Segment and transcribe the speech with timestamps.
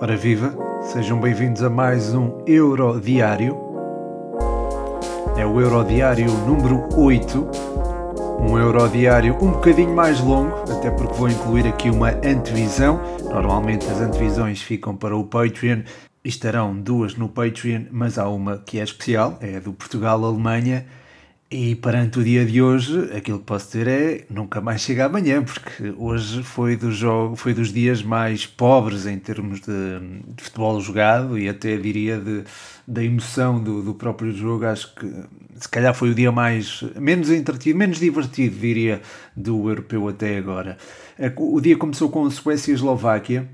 [0.00, 3.56] Ora viva, sejam bem-vindos a mais um Euro Diário.
[5.36, 7.48] É o Euro Diário número 8.
[8.40, 13.00] Um Euro Diário um bocadinho mais longo, até porque vou incluir aqui uma antevisão.
[13.24, 15.82] Normalmente as antevisões ficam para o Patreon
[16.24, 20.86] estarão duas no Patreon, mas há uma que é especial, é a do Portugal-Alemanha
[21.50, 25.42] e perante o dia de hoje, aquilo que posso dizer é nunca mais chega amanhã,
[25.42, 29.98] porque hoje foi, do jogo, foi dos dias mais pobres em termos de,
[30.36, 32.44] de futebol jogado e até diria de,
[32.86, 34.66] da emoção do, do próprio jogo.
[34.66, 35.10] Acho que
[35.56, 39.00] se calhar foi o dia mais menos entretido, menos divertido, diria,
[39.34, 40.76] do europeu até agora.
[41.34, 43.48] O dia começou com Suécia e Eslováquia,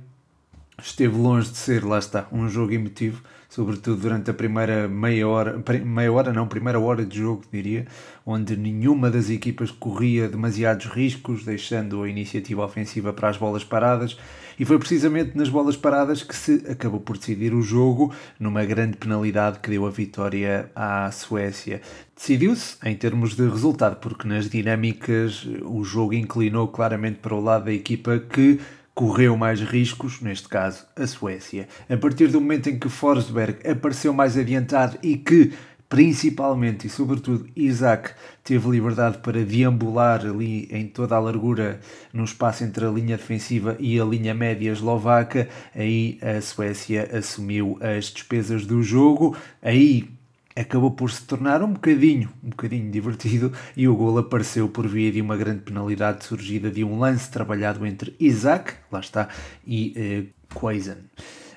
[0.82, 3.22] esteve longe de ser, lá está, um jogo emotivo
[3.54, 7.86] sobretudo durante a primeira meia hora, meia hora não, primeira hora de jogo, diria,
[8.26, 14.18] onde nenhuma das equipas corria demasiados riscos, deixando a iniciativa ofensiva para as bolas paradas,
[14.58, 18.96] e foi precisamente nas bolas paradas que se acabou por decidir o jogo, numa grande
[18.96, 21.80] penalidade que deu a vitória à Suécia.
[22.16, 27.66] Decidiu-se em termos de resultado, porque nas dinâmicas o jogo inclinou claramente para o lado
[27.66, 28.58] da equipa que
[28.94, 31.68] correu mais riscos, neste caso a Suécia.
[31.90, 35.52] A partir do momento em que Forsberg apareceu mais adiantado e que,
[35.88, 38.12] principalmente e sobretudo, Isaac
[38.44, 41.80] teve liberdade para deambular ali em toda a largura
[42.12, 47.76] no espaço entre a linha defensiva e a linha média eslovaca, aí a Suécia assumiu
[47.80, 49.36] as despesas do jogo.
[49.60, 50.08] Aí
[50.56, 55.10] acabou por se tornar um bocadinho, um bocadinho divertido e o gol apareceu por via
[55.10, 59.28] de uma grande penalidade surgida de um lance trabalhado entre Isaac, lá está,
[59.66, 60.98] e eh, Quaisen.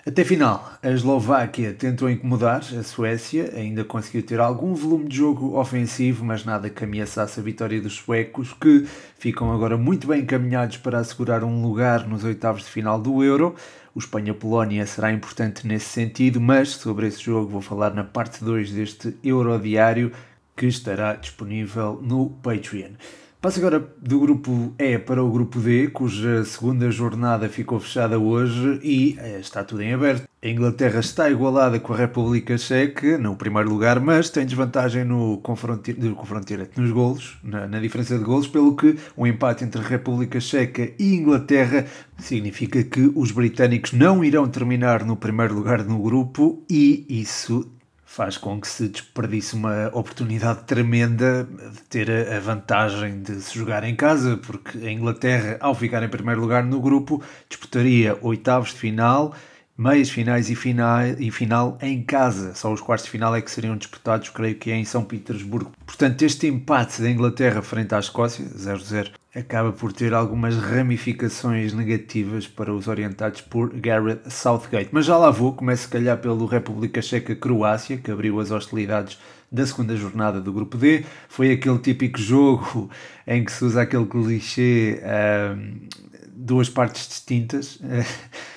[0.07, 5.59] Até final, a Eslováquia tentou incomodar a Suécia, ainda conseguiu ter algum volume de jogo
[5.59, 8.87] ofensivo, mas nada que ameaçasse a vitória dos suecos, que
[9.19, 13.53] ficam agora muito bem encaminhados para assegurar um lugar nos oitavos de final do Euro.
[13.97, 18.71] O Espanha-Polónia será importante nesse sentido, mas sobre esse jogo vou falar na parte 2
[18.71, 20.11] deste Eurodiário,
[20.55, 22.91] que estará disponível no Patreon.
[23.39, 28.79] Passo agora do grupo E para o grupo D, cuja segunda jornada ficou fechada hoje
[28.81, 30.27] e eh, está tudo em aberto.
[30.41, 35.37] A Inglaterra está igualada com a República Checa no primeiro lugar, mas tem desvantagem no
[35.37, 39.81] confronto, confronto direto nos golos, na, na, diferença de golos, pelo que um empate entre
[39.81, 41.85] a República Checa e Inglaterra
[42.17, 47.71] significa que os britânicos não irão terminar no primeiro lugar no grupo e isso
[48.07, 53.83] faz com que se desperdice uma oportunidade tremenda de ter a vantagem de se jogar
[53.83, 58.77] em casa, porque a Inglaterra, ao ficar em primeiro lugar no grupo, disputaria oitavos de
[58.77, 59.35] final,
[59.77, 62.55] meias finais e final, e final em casa.
[62.55, 65.71] Só os quartos de final é que seriam disputados, creio que é em São Petersburgo.
[65.85, 72.47] Portanto, este empate da Inglaterra frente à Escócia, 0-0, acaba por ter algumas ramificações negativas
[72.47, 74.89] para os orientados por Gareth Southgate.
[74.91, 79.19] Mas já lá vou, começo se calhar pelo República Checa-Croácia, que abriu as hostilidades
[79.51, 81.05] da segunda jornada do Grupo D.
[81.29, 82.89] Foi aquele típico jogo
[83.27, 85.87] em que se usa aquele clichê, uh,
[86.33, 87.79] duas partes distintas.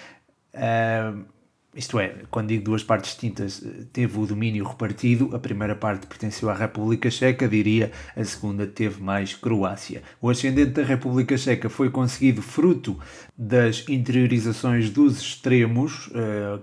[1.74, 6.50] isto é, quando digo duas partes distintas, teve o domínio repartido, a primeira parte pertenceu
[6.50, 10.02] à República Checa, diria, a segunda teve mais Croácia.
[10.20, 12.98] O ascendente da República Checa foi conseguido fruto
[13.38, 16.60] das interiorizações dos extremos, uh,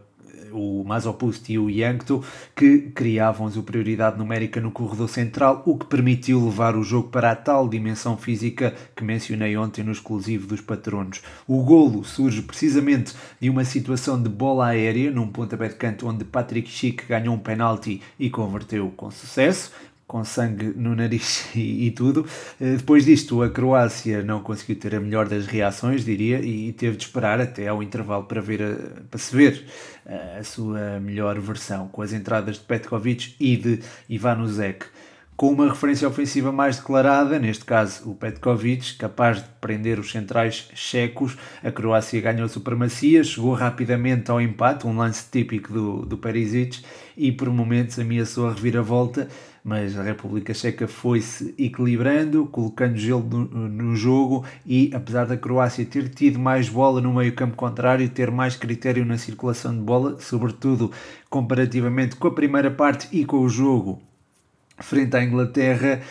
[0.52, 2.24] o Mazopust e o Yankto,
[2.56, 7.32] que criavam a superioridade numérica no corredor central, o que permitiu levar o jogo para
[7.32, 11.22] a tal dimensão física que mencionei ontem no exclusivo dos patronos.
[11.48, 16.26] O golo surge precisamente de uma situação de bola aérea, num pontapé de canto onde
[16.26, 19.72] Patrick Schick ganhou um penalti e converteu com sucesso
[20.07, 22.25] com sangue no nariz e, e, tudo.
[22.59, 26.95] Eh, depois disto, a Croácia não conseguiu ter a melhor das reações, diria, e teve
[26.95, 29.66] de esperar até ao intervalo para, ver a, para se ver
[30.06, 33.79] a, eh, a sua melhor versão, com as entradas de Petkovic e de
[34.09, 34.85] Ivanuzek
[35.38, 40.68] com uma referência ofensiva mais declarada, neste caso o Petkovic, capaz de prender os centrais
[40.74, 41.38] checos.
[41.63, 46.83] A Croácia ganhou supremacia, chegou rapidamente ao empate, um lance típico do, do Perisic,
[47.15, 49.27] e por momentos ameaçou a reviravolta,
[49.68, 55.86] mas a República Checa foi-se equilibrando, colocando gelo no, no, jogo e, apesar da Croácia
[55.86, 60.22] ter tido mais bola no meio campo contrário, ter mais critério na circulação de bola,
[60.22, 60.90] sobretudo
[61.30, 64.02] comparativamente com a primeira parte e com o jogo
[64.80, 66.02] frente à Inglaterra,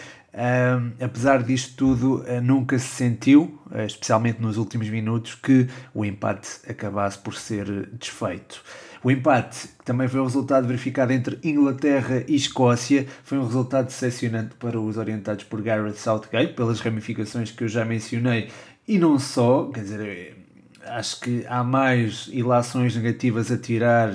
[1.00, 6.60] apesar disto tudo, uh, nunca se sentiu, uh, especialmente nos últimos minutos, que o empate
[6.68, 8.62] acabasse por ser desfeito.
[9.06, 13.86] O empate, que também foi o resultado verificado entre Inglaterra e Escócia, foi um resultado
[13.86, 18.48] decepcionante para os orientados por Gareth Southgate, pelas ramificações que eu já mencionei,
[18.88, 20.36] e não só, quer dizer,
[20.84, 24.10] acho que há mais ilações negativas a tirar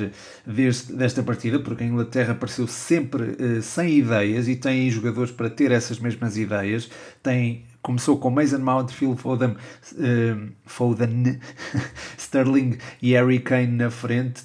[0.46, 5.50] deste, desta partida, porque a Inglaterra pareceu sempre uh, sem ideias e tem jogadores para
[5.50, 6.92] ter essas mesmas ideias.
[7.24, 11.40] Tem, começou com Mason Mount, Phil Foden, uh, Foden
[12.18, 14.44] Sterling e Harry Kane na frente.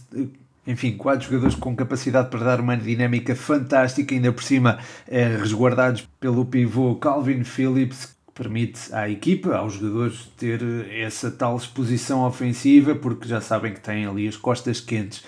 [0.67, 6.09] Enfim, quatro jogadores com capacidade para dar uma dinâmica fantástica, ainda por cima eh, resguardados
[6.19, 10.61] pelo pivô Calvin Phillips, permite à equipa, aos jogadores, ter
[10.91, 15.23] essa tal exposição ofensiva, porque já sabem que têm ali as costas quentes.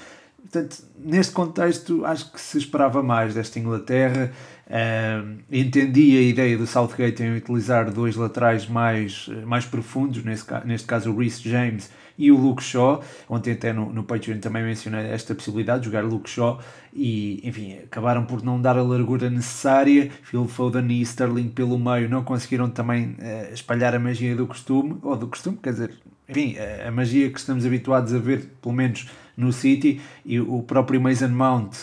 [0.51, 4.33] Portanto, neste contexto, acho que se esperava mais desta Inglaterra.
[4.69, 10.87] Uh, entendi a ideia do Southgate em utilizar dois laterais mais, mais profundos, nesse, neste
[10.87, 13.03] caso o Reece James e o Luke Shaw.
[13.31, 16.61] Ontem até no, no Patreon também mencionei esta possibilidade de jogar Luke Shaw
[16.93, 20.11] e, enfim, acabaram por não dar a largura necessária.
[20.23, 24.99] Phil Foden e Sterling pelo meio não conseguiram também uh, espalhar a magia do costume,
[25.01, 25.95] ou do costume, quer dizer,
[26.29, 30.63] enfim, a, a magia que estamos habituados a ver, pelo menos no City, e o
[30.63, 31.75] próprio Mason Mount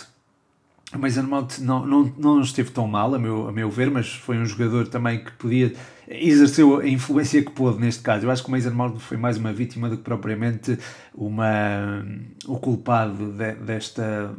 [0.95, 4.13] o Mason Mount não, não, não esteve tão mal, a meu, a meu ver, mas
[4.13, 5.74] foi um jogador também que podia
[6.07, 8.25] exerceu a influência que pôde neste caso.
[8.25, 10.77] Eu acho que o Mason Mount foi mais uma vítima do que propriamente
[11.13, 12.06] uma,
[12.45, 14.36] o culpado de, desta,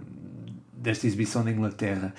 [0.73, 2.15] desta exibição da Inglaterra.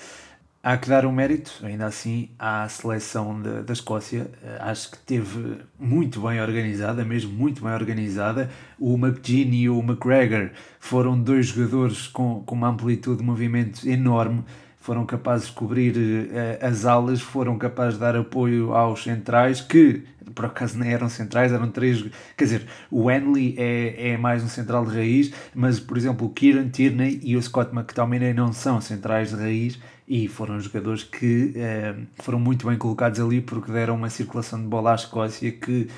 [0.68, 4.30] Há que dar um mérito, ainda assim, à seleção de, da Escócia.
[4.60, 8.50] Acho que teve muito bem organizada, mesmo muito bem organizada.
[8.78, 14.44] O McGinn e o McGregor foram dois jogadores com, com uma amplitude de movimento enorme
[14.78, 20.02] foram capazes de cobrir uh, as alas, foram capazes de dar apoio aos centrais, que
[20.34, 22.02] por acaso nem eram centrais, eram três.
[22.36, 26.30] Quer dizer, o Henley é, é mais um central de raiz, mas por exemplo o
[26.30, 29.78] Kieran Tierney e o Scott McTominay não são centrais de raiz
[30.08, 34.66] e foram jogadores que uh, foram muito bem colocados ali porque deram uma circulação de
[34.66, 35.88] bola à Escócia que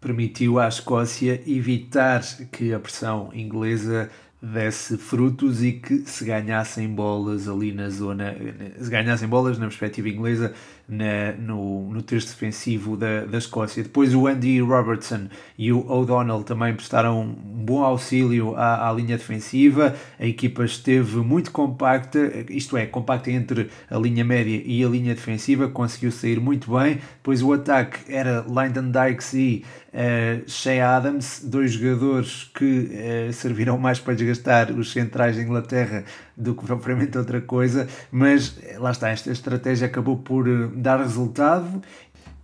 [0.00, 2.20] permitiu à Escócia evitar
[2.50, 4.10] que a pressão inglesa
[4.42, 8.34] desse frutos e que se ganhassem bolas ali na zona,
[8.80, 10.54] se ganhassem bolas na perspectiva inglesa,
[10.90, 13.82] na, no, no terço defensivo da, da Escócia.
[13.82, 19.16] Depois o Andy Robertson e o O'Donnell também prestaram um bom auxílio à, à linha
[19.16, 19.94] defensiva.
[20.18, 22.18] A equipa esteve muito compacta,
[22.50, 26.98] isto é, compacta entre a linha média e a linha defensiva, conseguiu sair muito bem.
[27.16, 29.64] Depois o ataque era Lyndon Dykes e
[29.94, 32.90] uh, Shea Adams, dois jogadores que
[33.28, 36.04] uh, serviram mais para desgastar os centrais da Inglaterra
[36.36, 41.00] do que propriamente outra coisa, mas eh, lá está, esta estratégia acabou por eh, dar
[41.00, 41.82] resultado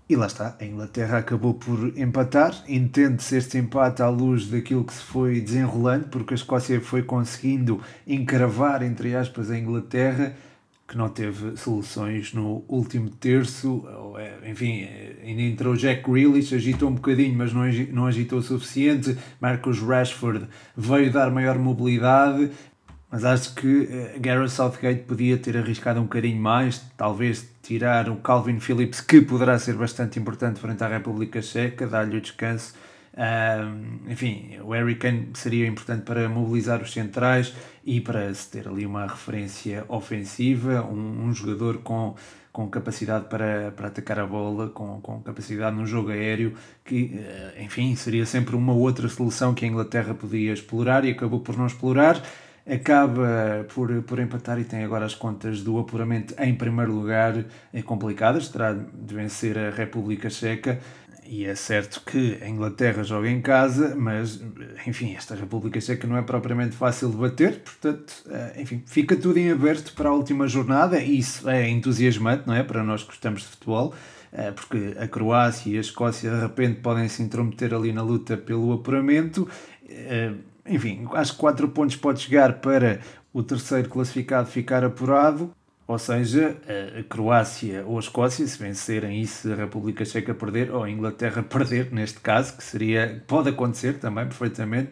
[0.09, 2.55] e lá está, a Inglaterra acabou por empatar.
[2.69, 7.81] Entende-se este empate à luz daquilo que se foi desenrolando, porque a Escócia foi conseguindo
[8.07, 10.37] encravar, entre aspas, a Inglaterra,
[10.87, 13.85] que não teve soluções no último terço.
[14.17, 14.89] Eh, enfim,
[15.25, 19.19] ainda entrou Jack Grealish, agitou um bocadinho, mas não agitou o suficiente.
[19.41, 20.47] Marcus Rashford
[20.77, 22.53] veio dar maior mobilidade.
[23.11, 28.17] Mas acho que uh, Gareth Southgate podia ter arriscado um bocadinho mais, talvez tirar o
[28.17, 32.75] Calvin Phillips, que poderá ser bastante importante frente à República Checa, dar-lhe o descanso.
[33.15, 37.55] Uh, enfim, o Harry Kane seria importante para mobilizar os centrais
[37.85, 42.15] e para se ter ali uma referência ofensiva, um, um jogador com,
[42.53, 46.55] com capacidade para, para atacar a bola, com, com capacidade no jogo aéreo,
[46.85, 51.41] que, uh, enfim, seria sempre uma outra solução que a Inglaterra podia explorar e acabou
[51.41, 52.21] por não explorar
[52.69, 57.45] acaba por, por empatar e tem agora as contas do apuramento em primeiro lugar.
[57.73, 60.81] É complicadas, terá de vencer a República Checa.
[61.29, 64.41] E é certo que a Inglaterra joga em casa, mas
[64.87, 69.37] enfim, esta República Checa não é propriamente fácil de bater, portanto, eh, enfim, fica tudo
[69.37, 71.01] em aberto para a última jornada.
[71.01, 72.63] E isso é entusiasmante, não é?
[72.63, 73.93] Para nós que gostamos de futebol,
[74.33, 78.37] eh, porque a Croácia e a Escócia de repente podem se intrometer ali na luta
[78.37, 79.49] pelo apuramento.
[79.89, 80.33] Eh,
[80.69, 83.01] enfim, acho que 4 pontos pode chegar para
[83.33, 85.53] o terceiro classificado ficar apurado,
[85.87, 86.57] ou seja,
[86.99, 90.91] a Croácia ou a Escócia, se vencerem e se a República Checa perder, ou a
[90.91, 94.91] Inglaterra perder, neste caso, que seria, pode acontecer também perfeitamente,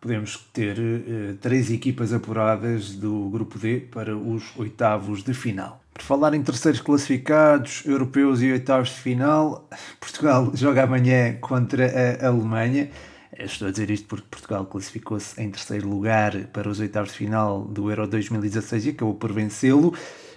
[0.00, 5.80] podemos ter uh, três equipas apuradas do grupo D para os oitavos de final.
[5.94, 9.68] Por falar em terceiros classificados, europeus e oitavos de final,
[10.00, 11.86] Portugal joga amanhã contra
[12.20, 12.90] a Alemanha.
[13.38, 17.62] Estou a dizer isto porque Portugal classificou-se em terceiro lugar para os oitavos de final
[17.62, 19.88] do Euro 2016 e acabou por vencê-lo.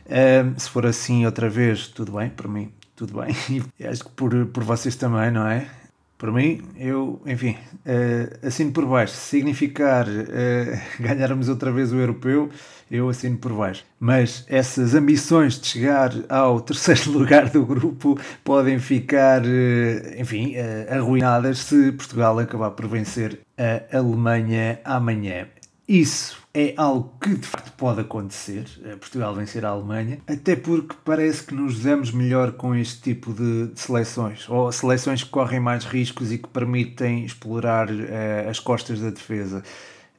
[0.05, 3.35] Uh, se for assim outra vez, tudo bem, para mim, tudo bem.
[3.79, 5.69] E acho que por, por vocês também, não é?
[6.17, 7.55] Por mim, eu, enfim,
[7.85, 9.13] uh, assino por baixo.
[9.13, 12.49] Significar uh, ganharmos outra vez o europeu,
[12.89, 13.85] eu assino por baixo.
[13.99, 20.55] Mas essas ambições de chegar ao terceiro lugar do grupo podem ficar, uh, enfim,
[20.89, 25.47] arruinadas se Portugal acabar por vencer a Alemanha amanhã.
[25.87, 30.93] Isso é algo que de facto pode acontecer, eh, Portugal vencer a Alemanha, até porque
[31.05, 35.61] parece que nos damos melhor com este tipo de, de seleções, ou seleções que correm
[35.61, 39.63] mais riscos e que permitem explorar uh, as costas da defesa.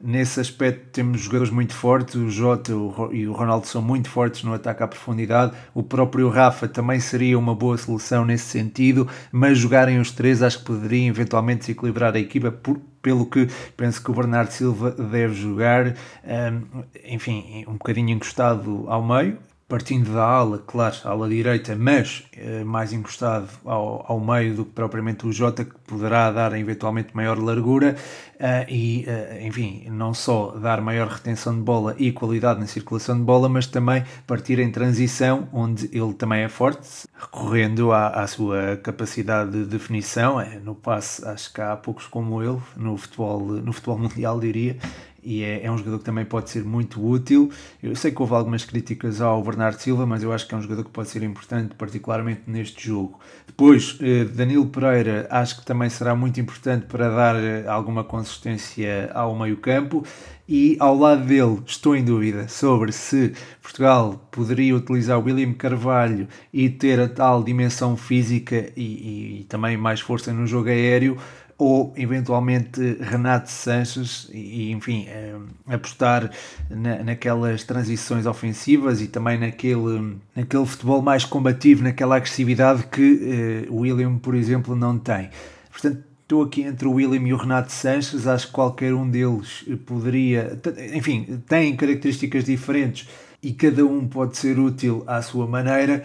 [0.01, 2.73] Nesse aspecto temos jogadores muito fortes, o Jota
[3.13, 7.37] e o Ronaldo são muito fortes no ataque à profundidade, o próprio Rafa também seria
[7.37, 12.19] uma boa solução nesse sentido, mas jogarem os três acho que poderia eventualmente desequilibrar a
[12.21, 15.95] equipa, por, pelo que penso que o Bernardo Silva deve jogar,
[16.27, 19.39] um, enfim, um bocadinho encostado ao meio,
[19.69, 24.71] partindo da ala, claro, ala direita, mas eh, mais encostado ao, ao meio do que
[24.71, 27.95] propriamente o Jota, que poderá dar eventualmente maior largura
[28.37, 33.19] uh, e, uh, enfim, não só dar maior retenção de bola e qualidade na circulação
[33.19, 38.27] de bola, mas também partir em transição, onde ele também é forte, recorrendo à, à
[38.27, 40.41] sua capacidade de definição.
[40.41, 44.79] É, no passe, acho que há poucos como ele, no futebol, no futebol mundial, diria
[45.23, 47.51] e é, é, um jogador que também pode ser muito útil.
[47.83, 50.63] Eu sei que houve algumas críticas ao Bernardo Silva, mas eu acho que é um
[50.63, 53.19] jogador que pode ser importante, particularmente neste jogo.
[53.47, 59.11] Depois, eh, Danilo Pereira, acho que também será muito importante para dar eh, alguma consistência
[59.13, 60.05] ao meio-campo.
[60.49, 66.27] E ao lado dele, estou em dúvida sobre se Portugal poderia utilizar o William Carvalho
[66.51, 71.19] e ter a tal dimensão física e, e, e também mais força no jogo aéreo
[71.59, 75.35] ou eventualmente Renato Sanches e, enfim, eh,
[75.67, 76.31] apostar
[76.71, 83.71] na, naquelas transições ofensivas e também naquele, naquele futebol mais combativo, naquela agressividade que eh,
[83.71, 85.31] o William, por exemplo, não tem.
[85.69, 89.65] Portanto, estou aqui entre o William e o Renato Sanches, acho que qualquer um deles
[89.85, 90.61] poderia,
[90.95, 93.09] enfim, tem características diferentes
[93.43, 96.05] e cada um pode ser útil à sua maneira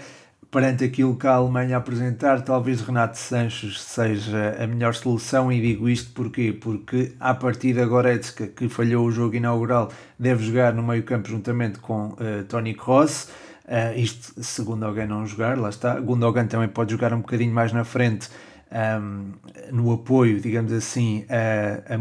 [0.53, 5.89] perante aquilo que a Alemanha apresentar, talvez Renato Sanches seja a melhor solução e digo
[5.89, 6.53] isto porquê?
[6.53, 11.27] Porque a partir da Goretzka, que falhou o jogo inaugural, deve jogar no meio campo
[11.27, 13.29] juntamente com uh, Tony Kroos,
[13.65, 17.73] uh, isto segundo alguém não jogar, lá está, Gundogan também pode jogar um bocadinho mais
[17.73, 18.29] na frente,
[18.73, 19.31] um,
[19.71, 21.97] no apoio, digamos assim, a, a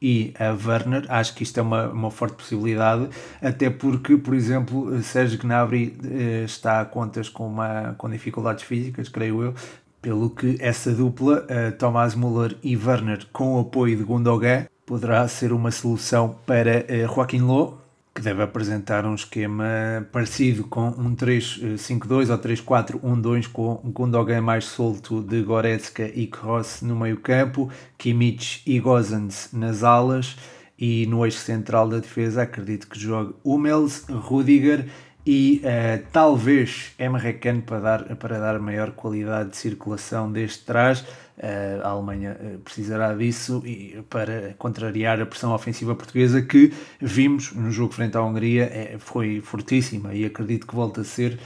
[0.00, 1.04] e a Werner.
[1.08, 3.08] Acho que isto é uma, uma forte possibilidade,
[3.42, 9.08] até porque, por exemplo, Sérgio Gnabry uh, está a contas com, uma, com dificuldades físicas,
[9.08, 9.54] creio eu,
[10.00, 12.16] pelo que essa dupla, uh, Thomas
[12.62, 17.79] e Werner, com o apoio de Gundogan, poderá ser uma solução para uh, Joaquim Loh
[18.20, 25.22] que deve apresentar um esquema parecido com um 3-5-2 ou 3-4-1-2 com Gundogan mais solto
[25.22, 30.36] de Goretzka e Kroos no meio campo, Kimmich e Gozans nas alas
[30.78, 34.86] e no eixo central da defesa acredito que jogue Hummels, Rudiger
[35.24, 41.00] e uh, talvez Emre Can para dar, para dar maior qualidade de circulação deste trás.
[41.00, 47.52] Uh, a Alemanha uh, precisará disso e, para contrariar a pressão ofensiva portuguesa que vimos
[47.52, 51.38] no jogo frente à Hungria é, foi fortíssima e acredito que volta a ser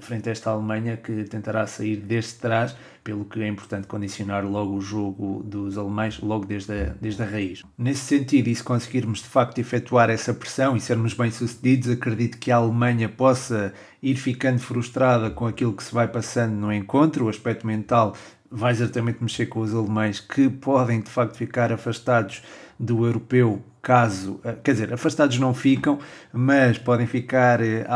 [0.00, 4.74] frente a esta Alemanha que tentará sair deste trás, pelo que é importante condicionar logo
[4.74, 7.62] o jogo dos alemães, logo desde a, desde a raiz.
[7.78, 12.50] Nesse sentido, e se conseguirmos de facto efetuar essa pressão e sermos bem-sucedidos, acredito que
[12.50, 13.72] a Alemanha possa
[14.02, 18.14] ir ficando frustrada com aquilo que se vai passando no encontro, o aspecto mental
[18.50, 22.42] vai certamente mexer com os alemães que podem de facto ficar afastados
[22.78, 26.00] do europeu caso, eh, quer dizer, afastados não ficam,
[26.32, 27.86] mas podem ficar eh,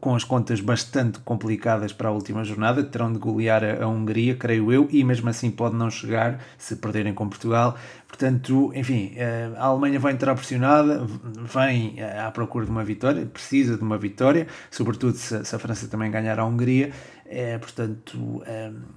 [0.00, 4.72] com as contas bastante complicadas para a última jornada, terão de golear a Hungria, creio
[4.72, 7.76] eu, e mesmo assim pode não chegar se perderem com Portugal.
[8.08, 11.06] Portanto, enfim, eh, a Alemanha vai entrar pressionada,
[11.44, 16.10] vem à procura de uma vitória, precisa de uma vitória, sobretudo se, a França também
[16.10, 16.90] ganhar a Hungria.
[17.32, 18.42] É, portanto,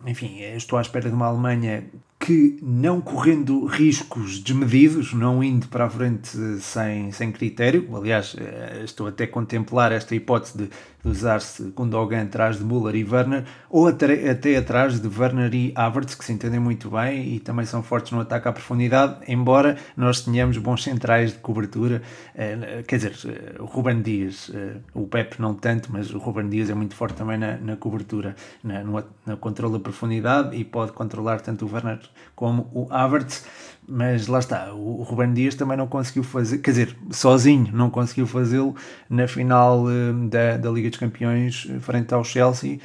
[0.07, 1.83] enfim, estou à espera de uma Alemanha
[2.25, 6.22] que não correndo riscos desmedidos, não indo para a frente
[6.59, 10.69] sem, sem critério, aliás, eh, estou até a contemplar esta hipótese de
[11.03, 15.73] de usar-se Gundogan atrás de Müller e Werner, ou até, até atrás de Werner e
[15.75, 19.75] Havertz, que se entendem muito bem e também são fortes no ataque à profundidade, embora
[19.97, 22.01] nós tenhamos bons centrais de cobertura,
[22.33, 26.47] eh, quer dizer, eh, o Ruben Dias, eh, o Pep não tanto, mas o Ruben
[26.47, 29.03] Dias é muito forte também na, na cobertura, na, no,
[29.37, 31.99] controle da profundidade e pode controlar tanto o Werner
[32.33, 33.45] como o Havertz,
[33.85, 38.25] mas lá está, o Ruben Dias também não conseguiu fazer, quer dizer, sozinho não conseguiu
[38.25, 38.73] fazê-lo
[39.09, 39.85] na final
[40.29, 42.79] da, da Liga dos Campeões frente ao Chelsea.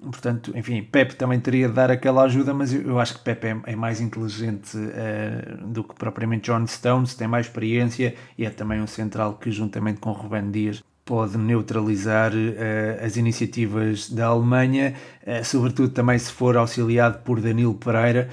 [0.00, 3.44] Portanto, enfim, Pep também teria de dar aquela ajuda, mas eu, eu acho que Pep
[3.44, 8.50] é, é mais inteligente uh, do que propriamente John Stones, tem mais experiência e é
[8.50, 14.92] também um central que, juntamente com Ruben Dias, pode neutralizar uh, as iniciativas da Alemanha,
[15.26, 18.28] uh, sobretudo também se for auxiliado por Danilo Pereira,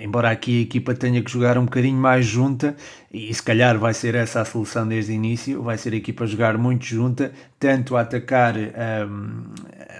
[0.00, 2.76] embora aqui a equipa tenha que jogar um bocadinho mais junta,
[3.12, 6.24] e se calhar vai ser essa a solução desde o início, vai ser a equipa
[6.24, 9.44] jogar muito junta, tanto a atacar um, ehm,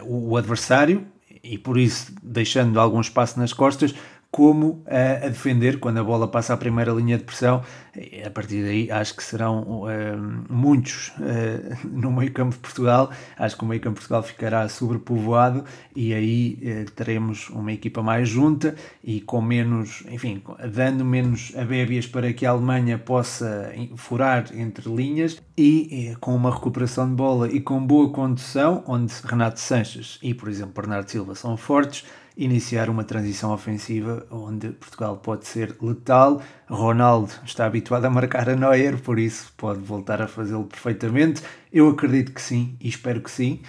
[0.06, 1.04] o adversário,
[1.42, 3.92] e por isso deixando algum espaço nas costas,
[4.30, 7.62] como a, a, defender quando a bola passa à primeira linha de pressão.
[8.25, 9.88] A partir daí, acho que serão uh,
[10.49, 13.10] muitos uh, no meio-campo de Portugal.
[13.37, 18.76] Acho que o meio-campo de Portugal ficará sobrepovoado e aí teremos uma equipa mais junta
[19.02, 25.42] e com menos, enfim, dando menos abébias para que a Alemanha possa furar entre linhas
[25.56, 30.49] e com uma recuperação de bola e com boa condução, onde Renato Sanches e, por
[30.49, 32.04] exemplo, Bernardo Silva são fortes
[32.37, 36.42] iniciar uma transição ofensiva onde Portugal pode ser letal.
[36.68, 41.42] Ronaldo está habituado a marcar a Neuer, por isso pode voltar a fazê-lo perfeitamente.
[41.72, 43.60] Eu acredito que sim e espero que sim.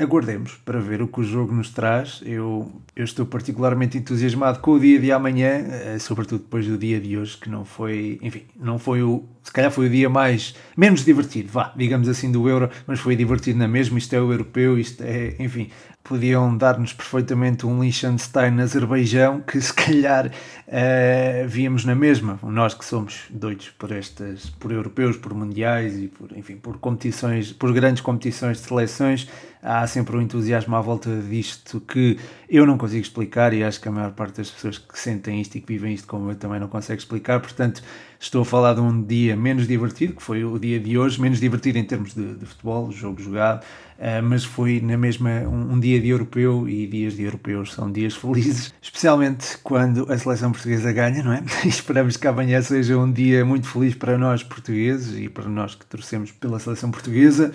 [0.00, 2.22] Aguardemos para ver o que o jogo nos traz.
[2.24, 6.98] Eu, eu estou particularmente entusiasmado com o dia de amanhã, eh, sobretudo depois do dia
[6.98, 10.54] de hoje, que não foi, enfim, não foi o, se calhar foi o dia mais,
[10.74, 13.98] menos divertido, vá, digamos assim, do Euro, mas foi divertido na mesma.
[13.98, 15.68] Isto é o europeu, isto é, enfim,
[16.10, 22.36] podiam dar-nos perfeitamente um Liechtenstein Azerbaijão que se calhar uh, víamos na mesma.
[22.42, 27.52] Nós que somos doidos por estas, por europeus, por mundiais e por, enfim, por competições,
[27.52, 29.28] por grandes competições de seleções,
[29.62, 33.88] há sempre um entusiasmo à volta disto que eu não consigo explicar e acho que
[33.88, 36.58] a maior parte das pessoas que sentem isto e que vivem isto como eu também
[36.58, 37.82] não consegue explicar, portanto
[38.18, 41.38] estou a falar de um dia menos divertido, que foi o dia de hoje, menos
[41.38, 43.64] divertido em termos de, de futebol, jogo jogado,
[44.00, 47.92] uh, mas foi na mesma um, um, dia de europeu e dias de europeus são
[47.92, 51.42] dias felizes, especialmente quando a seleção portuguesa ganha, não é?
[51.64, 55.86] Esperamos que amanhã seja um dia muito feliz para nós portugueses e para nós que
[55.86, 57.52] torcemos pela seleção portuguesa.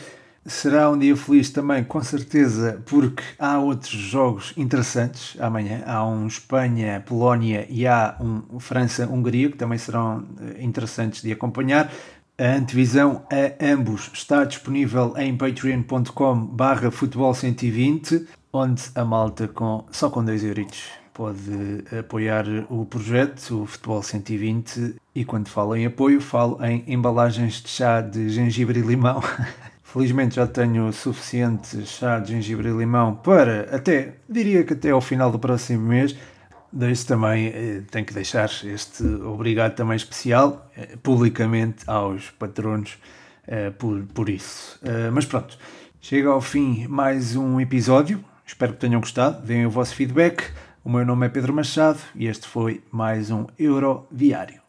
[0.47, 5.81] Será um dia feliz também, com certeza, porque há outros jogos interessantes amanhã.
[5.87, 11.91] Há um Espanha-Polónia e há um França-Hungria que também serão eh, interessantes de acompanhar.
[12.37, 19.85] A antevisão a ambos está disponível em patreon.com barra futebol 120, onde a malta com,
[19.89, 25.85] só com 2 euros pode apoiar o projeto, o Futebol 120, e quando falo em
[25.85, 29.23] apoio, falo em embalagens de chá de gengibre e limão.
[29.81, 34.99] Felizmente já tenho suficiente chá de gengibre e limão para até, diria que até ao
[34.99, 36.13] final do próximo mês.
[36.75, 42.97] Deixo também, eh, tenho que deixar este obrigado também especial, eh, publicamente, aos patronos
[43.47, 44.77] eh, por, por isso.
[45.13, 45.57] Mas pronto,
[46.01, 48.21] chega ao fim mais um episódio.
[48.45, 49.41] Espero que tenham gostado.
[49.45, 50.51] Deem o vosso feedback.
[50.83, 54.64] O meu nome é Pedro Machado e este foi mais um Euro Diário.